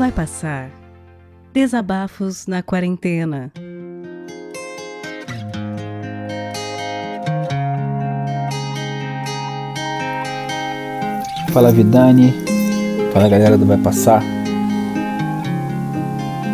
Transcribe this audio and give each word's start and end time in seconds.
Vai 0.00 0.10
passar. 0.10 0.70
Desabafos 1.52 2.46
na 2.46 2.62
quarentena. 2.62 3.52
Fala 11.52 11.70
Vidani, 11.70 12.32
fala 13.12 13.28
galera 13.28 13.58
do 13.58 13.66
Vai 13.66 13.76
Passar. 13.76 14.22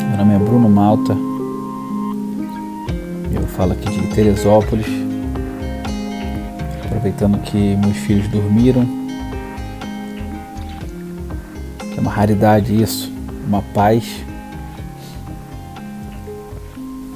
Meu 0.08 0.16
nome 0.16 0.34
é 0.34 0.38
Bruno 0.40 0.68
Malta. 0.68 1.16
Eu 3.32 3.46
falo 3.46 3.74
aqui 3.74 3.88
de 3.88 4.12
Teresópolis. 4.12 4.88
Aproveitando 6.84 7.40
que 7.42 7.76
meus 7.76 7.96
filhos 7.98 8.26
dormiram. 8.26 8.84
É 11.96 12.00
uma 12.00 12.10
raridade 12.10 12.82
isso, 12.82 13.15
uma 13.46 13.62
paz. 13.62 14.04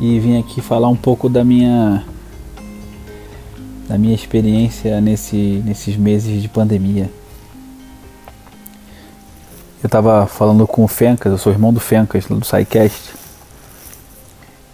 E 0.00 0.18
vim 0.18 0.38
aqui 0.38 0.60
falar 0.60 0.88
um 0.88 0.96
pouco 0.96 1.28
da 1.28 1.44
minha 1.44 2.04
da 3.86 3.98
minha 3.98 4.14
experiência 4.14 5.00
nesse, 5.00 5.62
nesses 5.64 5.96
meses 5.96 6.40
de 6.40 6.48
pandemia. 6.48 7.10
Eu 9.82 9.86
estava 9.86 10.26
falando 10.26 10.64
com 10.64 10.84
o 10.84 10.88
Fencas, 10.88 11.32
eu 11.32 11.38
sou 11.38 11.52
irmão 11.52 11.72
do 11.72 11.80
Fencas, 11.80 12.24
do 12.26 12.44
SciCast. 12.44 13.14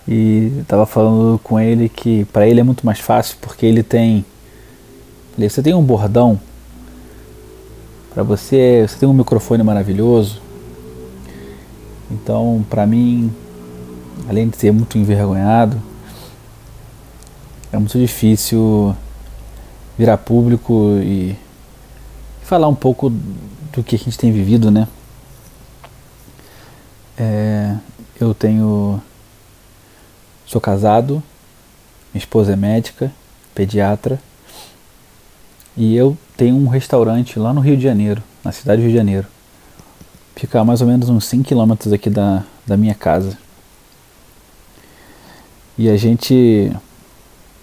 E 0.07 0.53
estava 0.61 0.85
falando 0.85 1.41
com 1.43 1.59
ele 1.59 1.89
que 1.89 2.27
para 2.27 2.47
ele 2.47 2.61
é 2.61 2.63
muito 2.63 2.85
mais 2.85 2.99
fácil 3.01 3.39
porque 3.41 3.65
ele 3.65 3.83
tem. 3.83 4.25
Você 5.39 5.63
tem 5.63 5.75
um 5.75 5.83
bordão. 5.83 6.39
Para 8.13 8.23
você, 8.23 8.87
você 8.87 8.99
tem 8.99 9.09
um 9.09 9.15
microfone 9.15 9.63
maravilhoso. 9.63 10.46
Então, 12.11 12.65
para 12.71 12.87
mim, 12.87 13.33
além 14.29 14.49
de 14.49 14.57
ser 14.57 14.73
muito 14.73 14.97
envergonhado, 14.97 15.81
é 17.73 17.79
muito 17.79 17.99
difícil 17.99 18.95
virar 19.99 20.19
público 20.19 20.99
e 21.03 21.37
falar 22.43 22.69
um 22.69 22.75
pouco 22.75 23.11
do 23.11 23.83
que 23.83 23.97
a 23.97 23.99
gente 23.99 24.17
tem 24.17 24.31
vivido, 24.31 24.71
né? 24.71 24.87
É, 27.19 27.75
eu 28.21 28.35
tenho. 28.35 29.01
Sou 30.47 30.61
casado, 30.61 31.23
minha 32.15 32.21
esposa 32.21 32.53
é 32.53 32.57
médica, 32.57 33.11
pediatra, 33.53 34.21
e 35.77 35.97
eu 35.97 36.17
tenho 36.37 36.55
um 36.55 36.69
restaurante 36.69 37.37
lá 37.39 37.53
no 37.53 37.61
Rio 37.61 37.77
de 37.77 37.83
Janeiro, 37.83 38.23
na 38.45 38.53
cidade 38.53 38.81
do 38.81 38.85
Rio 38.85 38.93
de 38.93 38.97
Janeiro. 38.97 39.27
Fica 40.37 40.61
a 40.61 40.65
mais 40.65 40.83
ou 40.83 40.87
menos 40.87 41.09
uns 41.09 41.25
5 41.25 41.45
quilômetros 41.45 41.95
aqui 41.95 42.11
da, 42.11 42.45
da 42.67 42.77
minha 42.77 42.95
casa. 42.95 43.39
E 45.79 45.89
a 45.89 45.97
gente, 45.97 46.71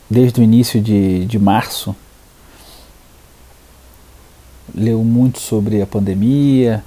desde 0.10 0.42
o 0.42 0.44
início 0.44 0.82
de, 0.82 1.24
de 1.26 1.38
março, 1.38 1.96
leu 4.74 5.04
muito 5.04 5.40
sobre 5.40 5.84
a 5.84 5.88
pandemia, 5.88 6.84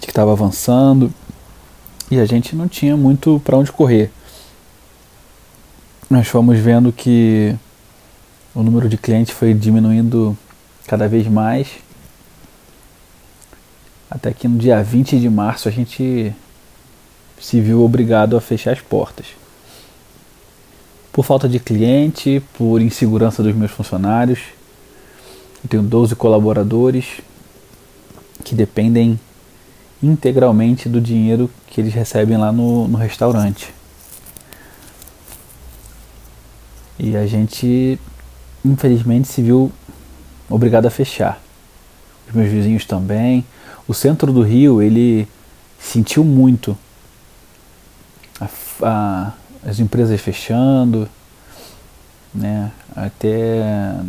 de 0.00 0.06
que 0.06 0.10
estava 0.10 0.32
avançando, 0.32 1.12
e 2.10 2.18
a 2.18 2.24
gente 2.24 2.56
não 2.56 2.66
tinha 2.66 2.96
muito 2.96 3.40
para 3.44 3.58
onde 3.58 3.70
correr. 3.70 4.10
Nós 6.08 6.26
fomos 6.28 6.58
vendo 6.58 6.90
que 6.90 7.54
o 8.54 8.62
número 8.62 8.88
de 8.88 8.96
clientes 8.96 9.34
foi 9.34 9.52
diminuindo 9.52 10.36
cada 10.86 11.06
vez 11.06 11.26
mais, 11.26 11.68
até 14.10 14.32
que 14.32 14.48
no 14.48 14.58
dia 14.58 14.82
20 14.82 15.18
de 15.18 15.28
março 15.28 15.68
a 15.68 15.72
gente 15.72 16.34
se 17.40 17.60
viu 17.60 17.82
obrigado 17.82 18.36
a 18.36 18.40
fechar 18.40 18.72
as 18.72 18.80
portas. 18.80 19.26
Por 21.12 21.24
falta 21.24 21.48
de 21.48 21.58
cliente, 21.58 22.42
por 22.54 22.80
insegurança 22.80 23.42
dos 23.42 23.54
meus 23.54 23.70
funcionários, 23.70 24.40
eu 25.62 25.68
tenho 25.68 25.82
12 25.82 26.14
colaboradores 26.14 27.20
que 28.44 28.54
dependem 28.54 29.18
integralmente 30.02 30.88
do 30.88 31.00
dinheiro 31.00 31.50
que 31.66 31.80
eles 31.80 31.92
recebem 31.92 32.36
lá 32.36 32.52
no, 32.52 32.86
no 32.86 32.96
restaurante. 32.96 33.74
E 36.98 37.16
a 37.16 37.26
gente, 37.26 37.98
infelizmente, 38.64 39.28
se 39.28 39.42
viu 39.42 39.72
obrigado 40.48 40.86
a 40.86 40.90
fechar. 40.90 41.40
Os 42.28 42.34
meus 42.34 42.50
vizinhos 42.50 42.84
também. 42.84 43.44
O 43.88 43.94
centro 43.94 44.30
do 44.32 44.42
Rio, 44.42 44.82
ele 44.82 45.26
sentiu 45.80 46.22
muito 46.22 46.76
a, 48.38 48.48
a, 48.82 49.32
as 49.64 49.80
empresas 49.80 50.20
fechando, 50.20 51.08
né? 52.34 52.70
até 52.94 53.62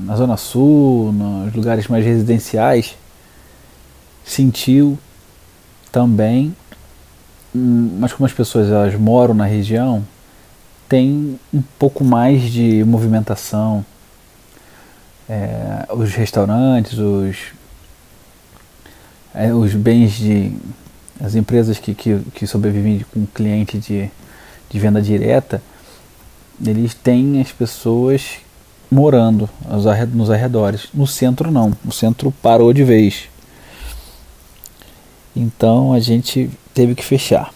na 0.04 0.18
Zona 0.18 0.36
Sul, 0.36 1.14
nos 1.14 1.54
lugares 1.54 1.88
mais 1.88 2.04
residenciais, 2.04 2.98
sentiu 4.26 5.00
também, 5.92 6.54
mas 7.54 8.12
como 8.12 8.26
as 8.26 8.34
pessoas 8.34 8.70
elas 8.70 8.96
moram 8.96 9.34
na 9.34 9.46
região, 9.46 10.06
tem 10.90 11.40
um 11.54 11.62
pouco 11.78 12.04
mais 12.04 12.42
de 12.42 12.84
movimentação. 12.84 13.86
É, 15.30 15.86
os 15.92 16.14
restaurantes, 16.16 16.98
os, 16.98 17.38
é, 19.34 19.54
os 19.54 19.74
bens 19.74 20.14
de. 20.14 20.52
as 21.22 21.36
empresas 21.36 21.80
que, 21.80 21.94
que, 21.94 22.20
que 22.34 22.48
sobrevivem 22.48 23.06
com 23.14 23.26
cliente 23.26 23.78
de, 23.78 24.10
de 24.70 24.80
venda 24.80 25.02
direta, 25.02 25.62
eles 26.66 26.94
têm 26.94 27.42
as 27.42 27.52
pessoas 27.52 28.38
morando 28.90 29.50
nos 30.14 30.30
arredores. 30.30 30.90
No 30.94 31.06
centro 31.06 31.52
não, 31.52 31.74
o 31.86 31.92
centro 31.92 32.32
parou 32.42 32.74
de 32.74 32.84
vez. 32.84 33.30
Então 35.36 35.94
a 35.94 36.00
gente 36.00 36.50
teve 36.74 36.96
que 36.96 37.04
fechar. 37.04 37.54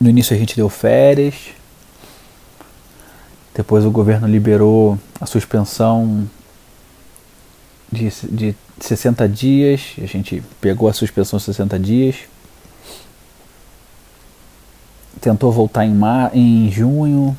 No 0.00 0.08
início 0.08 0.34
a 0.34 0.38
gente 0.38 0.56
deu 0.56 0.68
férias, 0.68 1.34
depois 3.54 3.84
o 3.84 3.90
governo 3.90 4.26
liberou 4.26 4.98
a 5.20 5.26
suspensão 5.26 6.28
de, 7.90 8.10
de 8.30 8.54
60 8.80 9.28
dias, 9.28 9.94
a 10.00 10.06
gente 10.06 10.42
pegou 10.60 10.88
a 10.88 10.92
suspensão 10.92 11.38
de 11.38 11.44
60 11.44 11.78
dias, 11.78 12.16
tentou 15.20 15.50
voltar 15.50 15.84
em, 15.84 15.94
mar, 15.94 16.30
em 16.34 16.70
junho, 16.70 17.36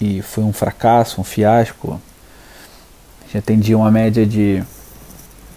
e 0.00 0.20
foi 0.20 0.42
um 0.42 0.52
fracasso, 0.52 1.20
um 1.20 1.24
fiasco. 1.24 2.00
A 3.20 3.24
gente 3.26 3.38
atendia 3.38 3.78
uma 3.78 3.90
média 3.90 4.26
de 4.26 4.62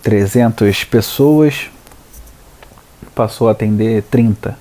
300 0.04 0.84
pessoas, 0.84 1.70
passou 3.16 3.48
a 3.48 3.54
atender 3.54 4.04
30. 4.04 4.58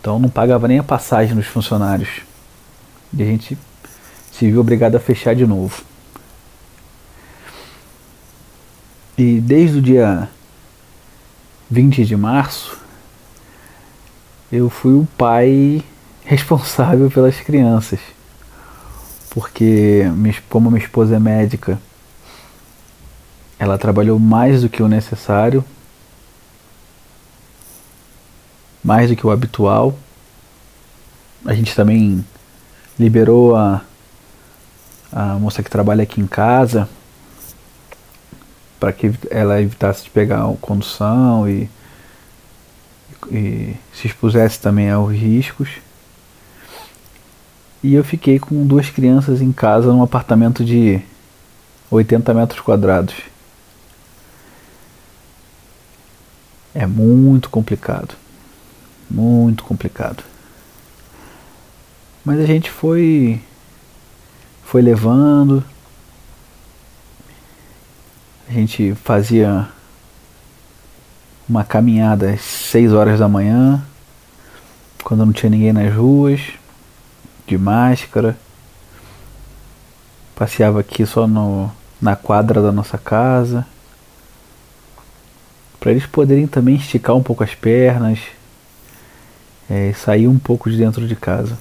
Então 0.00 0.18
não 0.18 0.28
pagava 0.28 0.66
nem 0.66 0.78
a 0.78 0.82
passagem 0.82 1.36
dos 1.36 1.46
funcionários. 1.46 2.22
E 3.16 3.22
a 3.22 3.26
gente 3.26 3.56
se 4.32 4.50
viu 4.50 4.60
obrigado 4.60 4.96
a 4.96 5.00
fechar 5.00 5.34
de 5.34 5.46
novo. 5.46 5.82
E 9.18 9.40
desde 9.40 9.78
o 9.78 9.82
dia 9.82 10.28
20 11.70 12.04
de 12.04 12.16
março, 12.16 12.78
eu 14.50 14.70
fui 14.70 14.94
o 14.94 15.06
pai 15.18 15.82
responsável 16.24 17.10
pelas 17.10 17.38
crianças 17.40 18.00
porque 19.38 20.02
como 20.48 20.68
minha 20.68 20.82
esposa 20.82 21.14
é 21.14 21.18
médica, 21.20 21.78
ela 23.56 23.78
trabalhou 23.78 24.18
mais 24.18 24.62
do 24.62 24.68
que 24.68 24.82
o 24.82 24.88
necessário, 24.88 25.64
mais 28.82 29.10
do 29.10 29.16
que 29.16 29.24
o 29.24 29.30
habitual. 29.30 29.96
A 31.44 31.54
gente 31.54 31.74
também 31.74 32.24
liberou 32.98 33.54
a, 33.54 33.82
a 35.12 35.34
moça 35.34 35.62
que 35.62 35.70
trabalha 35.70 36.02
aqui 36.02 36.20
em 36.20 36.26
casa 36.26 36.88
para 38.78 38.92
que 38.92 39.12
ela 39.30 39.60
evitasse 39.60 40.04
de 40.04 40.10
pegar 40.10 40.46
condução 40.60 41.48
e, 41.48 41.68
e 43.30 43.74
se 43.92 44.06
expusesse 44.06 44.60
também 44.60 44.90
aos 44.90 45.12
riscos. 45.12 45.68
E 47.82 47.94
eu 47.94 48.02
fiquei 48.02 48.38
com 48.38 48.66
duas 48.66 48.90
crianças 48.90 49.40
em 49.40 49.52
casa 49.52 49.92
num 49.92 50.02
apartamento 50.02 50.64
de 50.64 51.00
80 51.90 52.34
metros 52.34 52.60
quadrados. 52.60 53.14
É 56.74 56.86
muito 56.86 57.48
complicado. 57.50 58.14
Muito 59.10 59.64
complicado. 59.64 60.22
Mas 62.24 62.40
a 62.40 62.46
gente 62.46 62.70
foi 62.70 63.40
foi 64.64 64.82
levando. 64.82 65.64
A 68.48 68.52
gente 68.52 68.94
fazia 68.94 69.68
uma 71.48 71.64
caminhada 71.64 72.30
às 72.30 72.40
6 72.40 72.92
horas 72.92 73.18
da 73.18 73.28
manhã, 73.28 73.84
quando 75.04 75.26
não 75.26 75.32
tinha 75.32 75.50
ninguém 75.50 75.72
nas 75.72 75.94
ruas, 75.94 76.40
de 77.46 77.58
máscara. 77.58 78.36
Passeava 80.34 80.80
aqui 80.80 81.04
só 81.04 81.26
no, 81.26 81.70
na 82.00 82.16
quadra 82.16 82.62
da 82.62 82.72
nossa 82.72 82.96
casa. 82.96 83.66
Para 85.78 85.90
eles 85.90 86.06
poderem 86.06 86.46
também 86.46 86.76
esticar 86.76 87.14
um 87.14 87.22
pouco 87.22 87.44
as 87.44 87.54
pernas 87.54 88.18
é, 89.68 89.92
sair 89.92 90.26
um 90.26 90.38
pouco 90.38 90.70
de 90.70 90.76
dentro 90.76 91.06
de 91.06 91.14
casa. 91.14 91.58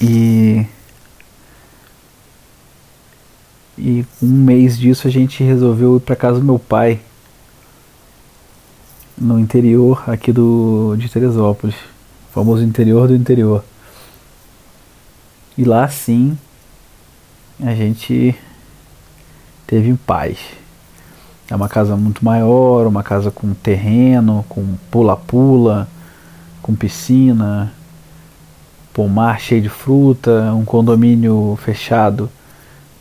E 0.00 0.66
e 3.84 4.06
um 4.22 4.28
mês 4.28 4.78
disso 4.78 5.08
a 5.08 5.10
gente 5.10 5.42
resolveu 5.42 5.96
ir 5.96 6.00
para 6.00 6.14
casa 6.14 6.38
do 6.38 6.44
meu 6.44 6.58
pai, 6.58 7.00
no 9.18 9.40
interior 9.40 10.04
aqui 10.06 10.32
do, 10.32 10.94
de 10.96 11.08
Teresópolis, 11.08 11.74
famoso 12.32 12.62
interior 12.62 13.08
do 13.08 13.16
interior. 13.16 13.64
E 15.58 15.64
lá 15.64 15.88
sim 15.88 16.38
a 17.60 17.74
gente 17.74 18.36
teve 19.66 19.92
paz. 19.94 20.38
É 21.50 21.56
uma 21.56 21.68
casa 21.68 21.96
muito 21.96 22.24
maior, 22.24 22.86
uma 22.86 23.02
casa 23.02 23.32
com 23.32 23.52
terreno, 23.52 24.44
com 24.48 24.76
pula-pula, 24.92 25.88
com 26.62 26.72
piscina, 26.72 27.72
pomar 28.94 29.40
cheio 29.40 29.60
de 29.60 29.68
fruta, 29.68 30.54
um 30.54 30.64
condomínio 30.64 31.58
fechado 31.60 32.30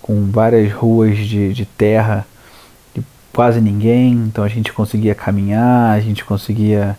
com 0.01 0.30
várias 0.31 0.71
ruas 0.71 1.18
de, 1.18 1.53
de 1.53 1.65
terra 1.65 2.25
de 2.94 3.03
quase 3.31 3.62
ninguém, 3.62 4.13
então 4.13 4.44
a 4.44 4.48
gente 4.48 4.74
conseguia 4.74 5.15
caminhar, 5.15 5.95
a 5.95 6.00
gente 6.00 6.25
conseguia 6.25 6.98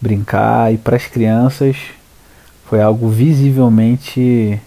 brincar 0.00 0.72
e 0.72 0.78
para 0.78 0.96
as 0.96 1.06
crianças 1.06 1.76
foi 2.66 2.80
algo 2.82 3.08
visivelmente 3.08 4.60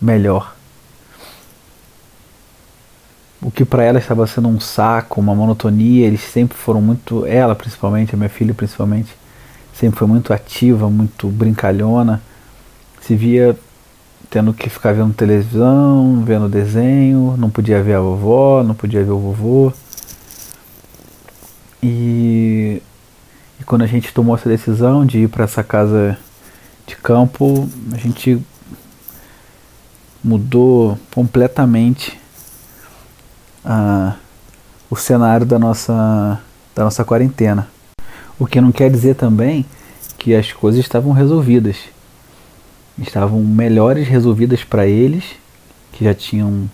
melhor. 0.00 0.54
O 3.40 3.50
que 3.50 3.64
para 3.64 3.82
elas 3.82 4.02
estava 4.02 4.26
sendo 4.26 4.48
um 4.48 4.60
saco, 4.60 5.20
uma 5.20 5.34
monotonia, 5.34 6.06
eles 6.06 6.20
sempre 6.20 6.56
foram 6.56 6.80
muito, 6.80 7.26
ela 7.26 7.56
principalmente, 7.56 8.14
a 8.14 8.18
minha 8.18 8.28
filha 8.28 8.54
principalmente, 8.54 9.10
sempre 9.74 9.98
foi 9.98 10.06
muito 10.06 10.32
ativa, 10.32 10.88
muito 10.88 11.26
brincalhona. 11.28 12.22
Se 13.00 13.16
via 13.16 13.58
tendo 14.30 14.52
que 14.54 14.68
ficar 14.68 14.92
vendo 14.92 15.12
televisão, 15.14 16.22
vendo 16.24 16.48
desenho, 16.48 17.36
não 17.36 17.50
podia 17.50 17.82
ver 17.82 17.94
a 17.94 18.00
vovó, 18.00 18.62
não 18.62 18.74
podia 18.74 19.04
ver 19.04 19.10
o 19.10 19.18
vovô. 19.18 19.72
E, 21.82 22.80
e 23.60 23.64
quando 23.64 23.82
a 23.82 23.86
gente 23.86 24.12
tomou 24.12 24.34
essa 24.34 24.48
decisão 24.48 25.04
de 25.04 25.18
ir 25.18 25.28
para 25.28 25.44
essa 25.44 25.62
casa 25.62 26.16
de 26.86 26.96
campo, 26.96 27.68
a 27.92 27.96
gente 27.96 28.40
mudou 30.22 30.98
completamente 31.12 32.18
a, 33.64 34.14
o 34.88 34.96
cenário 34.96 35.44
da 35.44 35.58
nossa, 35.58 36.40
da 36.74 36.84
nossa 36.84 37.04
quarentena. 37.04 37.68
O 38.38 38.46
que 38.46 38.60
não 38.60 38.72
quer 38.72 38.90
dizer 38.90 39.14
também 39.14 39.66
que 40.18 40.34
as 40.34 40.52
coisas 40.52 40.80
estavam 40.80 41.12
resolvidas 41.12 41.76
estavam 43.00 43.42
melhores 43.42 44.06
resolvidas 44.06 44.64
para 44.64 44.86
eles, 44.86 45.24
que 45.92 46.04
já 46.04 46.14
tinham 46.14 46.70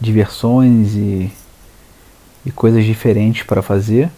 diversões 0.00 0.94
e, 0.94 1.32
e 2.44 2.50
coisas 2.50 2.84
diferentes 2.84 3.42
para 3.42 3.62
fazer. 3.62 4.10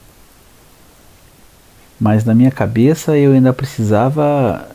Mas 1.99 2.25
na 2.25 2.35
minha 2.35 2.50
cabeça 2.50 3.17
eu 3.17 3.32
ainda 3.32 3.53
precisava 3.53 4.69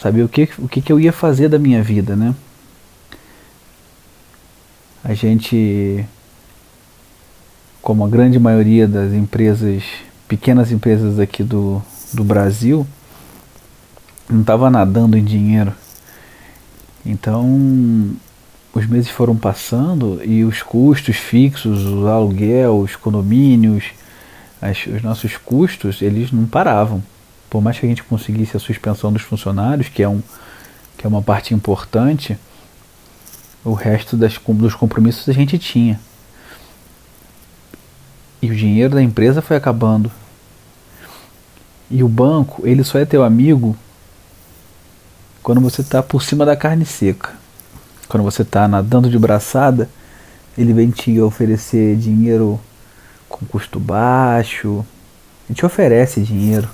saber 0.00 0.22
o 0.22 0.28
que, 0.28 0.48
o 0.58 0.68
que, 0.68 0.80
que 0.80 0.92
eu 0.92 1.00
ia 1.00 1.12
fazer 1.12 1.48
da 1.48 1.58
minha 1.58 1.82
vida, 1.82 2.14
né? 2.14 2.34
A 5.02 5.14
gente, 5.14 6.04
como 7.80 8.04
a 8.04 8.08
grande 8.08 8.38
maioria 8.38 8.86
das 8.86 9.12
empresas, 9.12 9.82
pequenas 10.28 10.70
empresas 10.70 11.18
aqui 11.18 11.42
do, 11.42 11.82
do 12.12 12.22
Brasil, 12.22 12.86
não 14.30 14.40
estava 14.40 14.70
nadando 14.70 15.16
em 15.16 15.24
dinheiro. 15.24 15.72
Então, 17.04 18.16
os 18.72 18.86
meses 18.86 19.10
foram 19.10 19.36
passando 19.36 20.20
e 20.24 20.44
os 20.44 20.62
custos 20.62 21.16
fixos, 21.16 21.84
o 21.84 22.06
aluguel, 22.06 22.78
os 22.78 22.96
condomínios, 22.96 23.84
as, 24.60 24.86
os 24.86 25.02
nossos 25.02 25.36
custos, 25.36 26.02
eles 26.02 26.30
não 26.30 26.46
paravam. 26.46 27.02
Por 27.48 27.60
mais 27.60 27.78
que 27.78 27.86
a 27.86 27.88
gente 27.88 28.04
conseguisse 28.04 28.56
a 28.56 28.60
suspensão 28.60 29.12
dos 29.12 29.22
funcionários, 29.22 29.88
que 29.88 30.02
é, 30.02 30.08
um, 30.08 30.22
que 30.96 31.06
é 31.06 31.08
uma 31.08 31.22
parte 31.22 31.52
importante, 31.52 32.38
o 33.64 33.72
resto 33.72 34.16
das, 34.16 34.38
dos 34.38 34.74
compromissos 34.74 35.28
a 35.28 35.32
gente 35.32 35.58
tinha. 35.58 35.98
E 38.40 38.50
o 38.50 38.54
dinheiro 38.54 38.94
da 38.94 39.02
empresa 39.02 39.42
foi 39.42 39.56
acabando. 39.56 40.10
E 41.90 42.02
o 42.04 42.08
banco, 42.08 42.66
ele 42.66 42.84
só 42.84 42.98
é 42.98 43.04
teu 43.04 43.24
amigo 43.24 43.76
quando 45.42 45.60
você 45.60 45.80
está 45.80 46.02
por 46.02 46.22
cima 46.22 46.44
da 46.44 46.56
carne 46.56 46.84
seca. 46.84 47.32
Quando 48.08 48.22
você 48.22 48.42
está 48.42 48.66
nadando 48.66 49.08
de 49.08 49.18
braçada, 49.18 49.88
ele 50.56 50.72
vem 50.72 50.90
te 50.90 51.20
oferecer 51.20 51.96
dinheiro 51.96 52.60
com 53.28 53.46
custo 53.46 53.78
baixo. 53.78 54.84
Ele 55.48 55.54
te 55.54 55.64
oferece 55.64 56.20
dinheiro, 56.20 56.68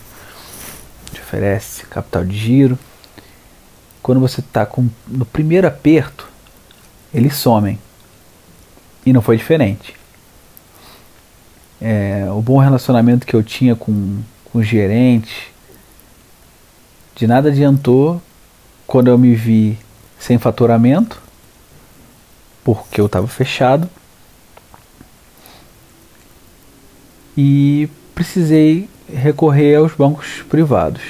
te 1.12 1.20
oferece 1.20 1.84
capital 1.86 2.24
de 2.24 2.36
giro. 2.36 2.78
Quando 4.02 4.20
você 4.20 4.40
está 4.40 4.68
no 5.06 5.24
primeiro 5.24 5.66
aperto, 5.66 6.28
eles 7.12 7.36
somem. 7.36 7.78
E 9.04 9.12
não 9.12 9.22
foi 9.22 9.36
diferente. 9.36 9.94
É, 11.80 12.26
o 12.30 12.40
bom 12.40 12.58
relacionamento 12.58 13.26
que 13.26 13.34
eu 13.34 13.42
tinha 13.42 13.76
com, 13.76 14.20
com 14.44 14.58
o 14.58 14.62
gerente, 14.62 15.52
de 17.14 17.26
nada 17.26 17.50
adiantou 17.50 18.20
quando 18.86 19.08
eu 19.08 19.18
me 19.18 19.34
vi 19.34 19.78
sem 20.18 20.38
faturamento, 20.38 21.20
porque 22.64 23.00
eu 23.00 23.06
estava 23.06 23.26
fechado, 23.26 23.88
e 27.36 27.88
precisei 28.14 28.88
recorrer 29.12 29.76
aos 29.76 29.92
bancos 29.92 30.42
privados. 30.48 31.02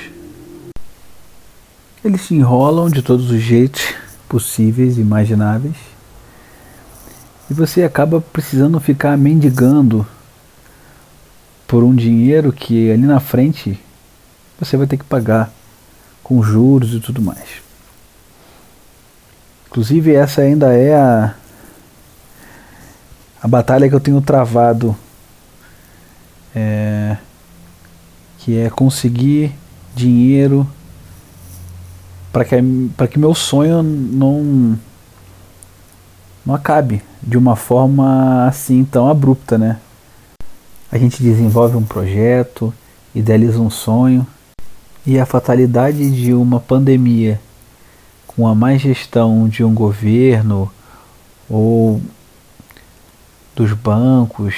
Eles 2.04 2.22
se 2.22 2.34
enrolam 2.34 2.88
de 2.90 3.02
todos 3.02 3.30
os 3.30 3.40
jeitos 3.40 3.94
possíveis 4.28 4.98
e 4.98 5.00
imagináveis, 5.00 5.76
e 7.50 7.54
você 7.54 7.84
acaba 7.84 8.20
precisando 8.20 8.80
ficar 8.80 9.16
mendigando 9.16 10.06
por 11.66 11.84
um 11.84 11.94
dinheiro 11.94 12.52
que 12.52 12.90
ali 12.90 13.02
na 13.02 13.20
frente 13.20 13.78
você 14.58 14.76
vai 14.76 14.86
ter 14.86 14.96
que 14.96 15.04
pagar 15.04 15.52
com 16.22 16.42
juros 16.42 16.92
e 16.94 17.00
tudo 17.00 17.22
mais. 17.22 17.65
Inclusive 19.76 20.14
essa 20.14 20.40
ainda 20.40 20.72
é 20.72 20.94
a, 20.94 21.34
a 23.42 23.46
batalha 23.46 23.86
que 23.86 23.94
eu 23.94 24.00
tenho 24.00 24.22
travado. 24.22 24.96
É, 26.54 27.18
que 28.38 28.58
é 28.58 28.70
conseguir 28.70 29.52
dinheiro 29.94 30.66
para 32.32 32.42
que, 32.46 32.56
para 32.96 33.06
que 33.06 33.18
meu 33.18 33.34
sonho 33.34 33.82
não, 33.82 34.78
não 36.46 36.54
acabe 36.54 37.02
de 37.22 37.36
uma 37.36 37.54
forma 37.54 38.46
assim 38.46 38.82
tão 38.82 39.10
abrupta, 39.10 39.58
né? 39.58 39.78
A 40.90 40.96
gente 40.96 41.22
desenvolve 41.22 41.76
um 41.76 41.84
projeto, 41.84 42.72
idealiza 43.14 43.60
um 43.60 43.68
sonho 43.68 44.26
e 45.06 45.20
a 45.20 45.26
fatalidade 45.26 46.10
de 46.10 46.32
uma 46.32 46.60
pandemia 46.60 47.38
com 48.36 48.46
a 48.46 48.54
má 48.54 48.76
gestão 48.76 49.48
de 49.48 49.64
um 49.64 49.72
governo 49.72 50.70
ou 51.48 52.02
dos 53.54 53.72
bancos 53.72 54.54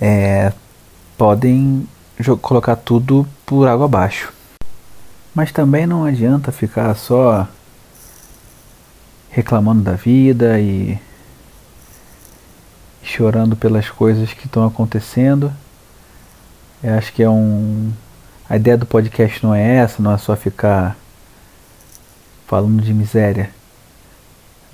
é, 0.00 0.50
podem 1.18 1.86
colocar 2.40 2.76
tudo 2.76 3.28
por 3.44 3.68
água 3.68 3.84
abaixo. 3.84 4.32
Mas 5.34 5.52
também 5.52 5.86
não 5.86 6.04
adianta 6.04 6.50
ficar 6.50 6.94
só 6.94 7.46
reclamando 9.28 9.82
da 9.82 9.92
vida 9.92 10.58
e 10.58 10.98
chorando 13.02 13.54
pelas 13.54 13.90
coisas 13.90 14.32
que 14.32 14.46
estão 14.46 14.66
acontecendo. 14.66 15.52
Eu 16.82 16.94
acho 16.94 17.12
que 17.12 17.22
é 17.22 17.28
um. 17.28 17.92
A 18.48 18.56
ideia 18.56 18.76
do 18.76 18.86
podcast 18.86 19.44
não 19.44 19.54
é 19.54 19.76
essa, 19.76 20.02
não 20.02 20.12
é 20.12 20.18
só 20.18 20.34
ficar 20.34 20.96
falando 22.50 22.82
de 22.82 22.92
miséria, 22.92 23.48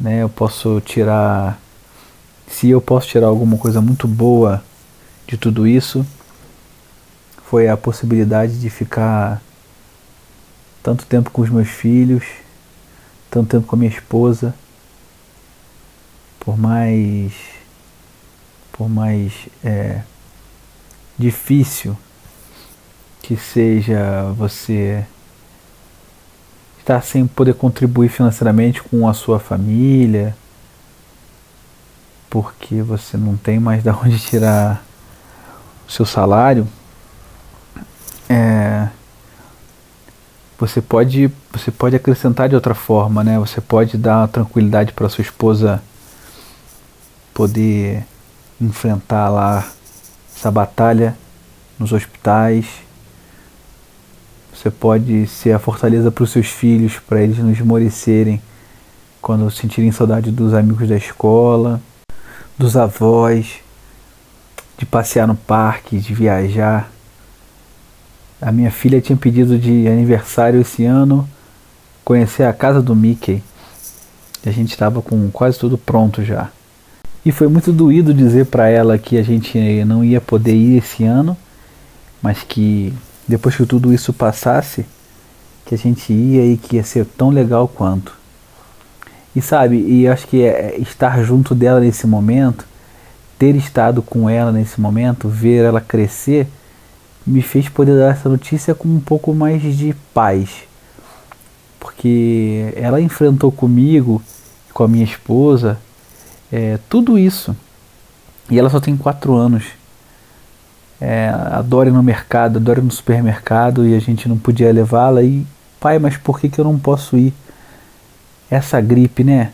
né? 0.01 0.23
Eu 0.23 0.31
posso 0.31 0.81
tirar, 0.81 1.61
se 2.49 2.71
eu 2.71 2.81
posso 2.81 3.07
tirar 3.07 3.27
alguma 3.27 3.59
coisa 3.59 3.83
muito 3.83 4.09
boa 4.09 4.65
de 5.27 5.37
tudo 5.37 5.67
isso 5.67 6.07
foi 7.45 7.69
a 7.69 7.77
possibilidade 7.77 8.59
de 8.59 8.71
ficar 8.71 9.43
tanto 10.83 11.05
tempo 11.05 11.31
com 11.31 11.43
os 11.43 11.51
meus 11.51 11.69
filhos, 11.69 12.25
tanto 13.31 13.51
tempo 13.51 13.67
com 13.67 13.77
a 13.77 13.79
minha 13.79 13.91
esposa, 13.91 14.55
por 16.41 16.57
mais 16.57 17.35
por 18.73 18.89
mais 18.89 19.35
é, 19.63 20.01
difícil 21.19 21.95
que 23.21 23.37
seja 23.37 24.33
você 24.33 25.05
estar 26.87 27.03
sem 27.03 27.27
poder 27.27 27.55
contribuir 27.55 28.09
financeiramente 28.09 28.81
com 28.81 29.09
a 29.09 29.13
sua 29.13 29.41
família, 29.41 30.37
porque 32.31 32.81
você 32.81 33.17
não 33.17 33.37
tem 33.37 33.59
mais 33.59 33.83
de 33.83 33.91
onde 33.91 34.21
tirar 34.21 34.85
o 35.89 35.91
seu 35.91 36.07
salário, 36.07 36.67
é, 38.29 38.89
você 40.59 40.81
pode 40.81 41.31
você 41.53 41.71
pode 41.71 41.97
acrescentar 41.97 42.49
de 42.49 42.55
outra 42.55 42.75
forma, 42.75 43.25
né? 43.25 43.39
Você 43.39 43.61
pode 43.61 43.99
dar 43.99 44.29
tranquilidade 44.29 44.93
para 44.93 45.09
sua 45.09 45.23
esposa 45.23 45.83
poder 47.35 48.05
enfrentar 48.61 49.29
lá 49.29 49.67
essa 50.35 50.51
batalha 50.51 51.17
nos 51.79 51.93
hospitais. 51.93 52.86
Você 54.57 54.71
pode 54.71 55.27
ser 55.27 55.53
a 55.53 55.59
fortaleza 55.59 56.11
para 56.11 56.25
os 56.25 56.31
seus 56.31 56.47
filhos, 56.47 56.99
para 56.99 57.21
eles 57.21 57.37
não 57.37 57.53
esmorecerem 57.53 58.41
quando 59.21 59.51
sentirem 59.51 59.93
saudade 59.93 60.31
dos 60.31 60.55
amigos 60.55 60.89
da 60.89 60.97
escola, 60.97 61.79
dos 62.57 62.75
avós, 62.75 63.57
de 64.79 64.87
passear 64.87 65.29
no 65.29 65.35
parque, 65.35 65.99
de 65.99 66.15
viajar. 66.15 66.91
A 68.41 68.51
minha 68.51 68.71
filha 68.71 68.99
tinha 68.99 69.17
pedido 69.17 69.59
de 69.59 69.87
aniversário 69.89 70.63
esse 70.63 70.87
ano 70.87 71.29
conhecer 72.03 72.45
a 72.45 72.53
casa 72.53 72.81
do 72.81 72.97
Mickey. 72.97 73.43
E 74.45 74.49
a 74.49 74.53
gente 74.53 74.71
estava 74.71 75.03
com 75.03 75.31
quase 75.31 75.59
tudo 75.59 75.77
pronto 75.77 76.25
já. 76.25 76.49
E 77.27 77.31
foi 77.31 77.49
muito 77.49 77.75
doído 77.75 78.15
dizer 78.15 78.47
para 78.47 78.71
ela 78.71 78.97
que 78.97 79.19
a 79.19 79.23
gente 79.23 79.59
não 79.85 80.03
ia 80.03 80.21
poder 80.21 80.55
ir 80.55 80.79
esse 80.79 81.05
ano, 81.05 81.37
mas 82.23 82.43
que 82.43 82.95
depois 83.27 83.57
que 83.57 83.67
tudo 83.67 83.93
isso 83.93 84.13
passasse, 84.13 84.87
que 85.65 85.75
a 85.75 85.79
gente 85.79 86.13
ia 86.13 86.45
e 86.45 86.57
que 86.57 86.77
ia 86.77 86.85
ser 86.85 87.05
tão 87.05 87.31
legal 87.31 87.67
quanto. 87.67 88.15
E 89.35 89.43
sabe, 89.43 89.77
e 89.79 90.09
acho 90.09 90.27
que 90.27 90.43
é 90.43 90.77
estar 90.79 91.23
junto 91.23 91.55
dela 91.55 91.81
nesse 91.81 92.07
momento, 92.07 92.65
ter 93.39 93.55
estado 93.55 94.01
com 94.01 94.31
ela 94.31 94.51
nesse 94.51 94.81
momento, 94.81 95.29
ver 95.29 95.65
ela 95.65 95.81
crescer, 95.81 96.47
me 97.27 97.43
fez 97.43 97.69
poder 97.69 97.99
dar 97.99 98.13
essa 98.13 98.29
notícia 98.29 98.75
com 98.75 98.89
um 98.89 99.01
pouco 99.01 99.35
mais 99.35 99.61
de 99.61 99.95
paz. 100.15 100.63
Porque 101.79 102.73
ela 102.77 103.01
enfrentou 103.01 103.51
comigo, 103.53 104.23
com 104.73 104.85
a 104.85 104.89
minha 104.89 105.05
esposa, 105.05 105.79
é, 106.51 106.79
tudo 106.89 107.19
isso. 107.19 107.55
E 108.49 108.59
ela 108.59 108.71
só 108.71 108.81
tem 108.81 108.97
quatro 108.97 109.35
anos. 109.35 109.65
É, 111.01 111.29
adora 111.29 111.89
ir 111.89 111.93
no 111.93 112.03
mercado, 112.03 112.57
adora 112.59 112.81
ir 112.81 112.83
no 112.83 112.91
supermercado 112.91 113.87
e 113.87 113.95
a 113.95 114.01
gente 114.01 114.29
não 114.29 114.39
podia 114.39 114.73
levá-la. 114.73 115.23
E, 115.23 115.47
pai, 115.79 115.99
mas 115.99 116.17
por 116.17 116.41
que, 116.41 116.49
que 116.49 116.59
eu 116.59 116.65
não 116.65 116.79
posso 116.79 117.17
ir? 117.17 117.35
Essa 118.51 118.81
gripe, 118.81 119.25
né? 119.25 119.53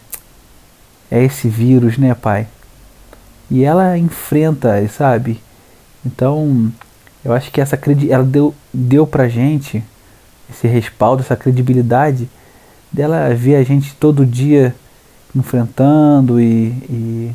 É 1.11 1.23
esse 1.23 1.49
vírus, 1.49 1.99
né, 1.99 2.15
pai? 2.15 2.47
E 3.51 3.65
ela 3.65 3.99
enfrenta, 3.99 4.87
sabe? 4.89 5.41
Então, 6.05 6.73
eu 7.25 7.33
acho 7.33 7.51
que 7.51 7.61
essa 7.61 7.79
ela 8.09 8.25
deu, 8.25 8.55
deu 8.73 9.07
pra 9.07 9.29
gente 9.29 9.83
esse 10.51 10.67
respaldo, 10.67 11.23
essa 11.23 11.37
credibilidade 11.37 12.29
dela 12.91 13.35
ver 13.35 13.57
a 13.57 13.63
gente 13.63 13.95
todo 13.95 14.27
dia 14.27 14.75
enfrentando 15.35 16.41
e, 16.41 16.69
e, 16.89 17.33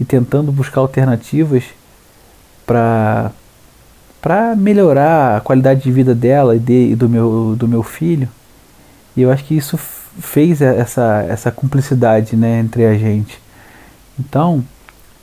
e 0.00 0.04
tentando 0.04 0.50
buscar 0.50 0.80
alternativas 0.80 1.64
para 2.70 3.32
para 4.22 4.54
melhorar 4.54 5.38
a 5.38 5.40
qualidade 5.40 5.82
de 5.82 5.90
vida 5.90 6.14
dela 6.14 6.54
e, 6.54 6.58
de, 6.58 6.90
e 6.90 6.94
do, 6.94 7.08
meu, 7.08 7.56
do 7.58 7.66
meu 7.66 7.82
filho. 7.82 8.28
E 9.16 9.22
eu 9.22 9.32
acho 9.32 9.44
que 9.44 9.56
isso 9.56 9.78
fez 9.78 10.60
essa, 10.60 11.24
essa 11.26 11.50
cumplicidade 11.50 12.36
né, 12.36 12.60
entre 12.60 12.84
a 12.84 12.92
gente. 12.98 13.40
Então, 14.18 14.62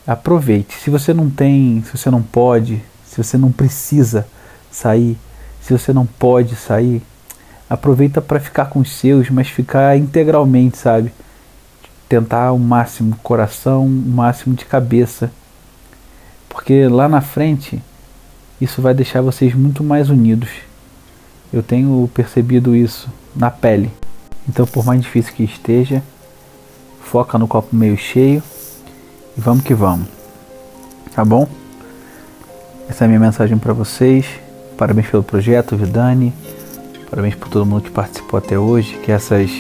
aproveite. 0.06 0.74
Se 0.80 0.90
você 0.90 1.14
não 1.14 1.30
tem, 1.30 1.84
se 1.86 1.96
você 1.96 2.10
não 2.10 2.24
pode, 2.24 2.82
se 3.06 3.24
você 3.24 3.38
não 3.38 3.52
precisa 3.52 4.28
sair, 4.72 5.16
se 5.62 5.72
você 5.72 5.94
não 5.94 6.08
pode 6.08 6.56
sair, 6.56 7.04
aproveita 7.70 8.20
para 8.20 8.40
ficar 8.40 8.66
com 8.66 8.80
os 8.80 8.90
seus, 8.98 9.30
mas 9.30 9.48
ficar 9.48 9.96
integralmente, 9.96 10.76
sabe? 10.76 11.14
tentar 12.08 12.52
o 12.52 12.60
máximo 12.60 13.16
coração, 13.22 13.86
o 13.86 13.90
máximo 13.90 14.56
de 14.56 14.66
cabeça. 14.66 15.32
Porque 16.58 16.88
lá 16.88 17.08
na 17.08 17.22
frente 17.22 17.80
isso 18.60 18.82
vai 18.82 18.92
deixar 18.92 19.22
vocês 19.22 19.54
muito 19.54 19.84
mais 19.84 20.10
unidos. 20.10 20.50
Eu 21.54 21.62
tenho 21.62 22.10
percebido 22.16 22.76
isso 22.76 23.08
na 23.36 23.52
pele. 23.52 23.92
Então, 24.50 24.66
por 24.66 24.84
mais 24.84 25.00
difícil 25.00 25.34
que 25.36 25.44
esteja, 25.44 26.02
foca 27.00 27.38
no 27.38 27.48
copo 27.48 27.76
meio 27.76 27.96
cheio 27.96 28.42
e 29.38 29.40
vamos 29.40 29.64
que 29.64 29.76
vamos. 29.76 30.08
Tá 31.14 31.24
bom? 31.24 31.48
Essa 32.90 33.04
é 33.04 33.06
a 33.06 33.08
minha 33.08 33.20
mensagem 33.20 33.56
para 33.60 33.72
vocês. 33.72 34.26
Parabéns 34.80 35.08
pelo 35.12 35.22
projeto, 35.22 35.78
Vidani. 35.78 36.34
Parabéns 37.08 37.36
por 37.36 37.50
todo 37.50 37.68
mundo 37.68 37.84
que 37.84 37.92
participou 37.92 38.40
até 38.40 38.58
hoje. 38.58 38.98
Que 39.04 39.12
essas 39.12 39.52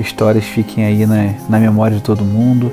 histórias 0.00 0.44
fiquem 0.46 0.86
aí 0.86 1.04
na, 1.04 1.34
na 1.50 1.60
memória 1.60 1.98
de 1.98 2.02
todo 2.02 2.24
mundo 2.24 2.72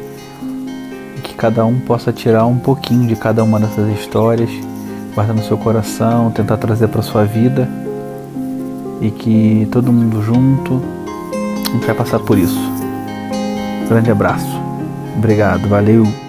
cada 1.40 1.66
um 1.66 1.80
possa 1.80 2.12
tirar 2.12 2.46
um 2.46 2.60
pouquinho 2.60 3.08
de 3.08 3.16
cada 3.16 3.42
uma 3.46 3.62
dessas 3.62 3.88
histórias, 3.98 4.50
guardar 5.16 5.34
no 5.34 5.42
seu 5.42 5.58
coração, 5.58 6.30
tentar 6.32 6.58
trazer 6.58 6.90
para 6.90 7.02
sua 7.02 7.24
vida 7.24 7.68
e 9.00 9.10
que 9.10 9.66
todo 9.72 9.92
mundo 9.92 10.22
junto 10.22 10.82
a 11.70 11.72
gente 11.72 11.86
vai 11.86 11.96
passar 11.96 12.20
por 12.20 12.38
isso. 12.38 12.60
Grande 13.88 14.12
abraço. 14.12 14.60
Obrigado, 15.16 15.68
valeu. 15.70 16.29